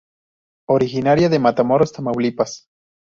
Originaria 0.69 1.29
de 1.29 1.37
Matamoros, 1.37 1.93
Tamaulipas. 1.93 2.65